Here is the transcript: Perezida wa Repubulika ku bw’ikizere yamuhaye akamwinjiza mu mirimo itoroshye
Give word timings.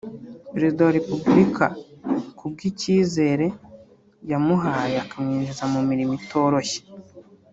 Perezida 0.53 0.79
wa 0.83 0.95
Repubulika 0.99 1.65
ku 2.37 2.43
bw’ikizere 2.51 3.47
yamuhaye 4.31 4.95
akamwinjiza 5.05 5.63
mu 5.73 5.79
mirimo 5.89 6.11
itoroshye 6.21 6.81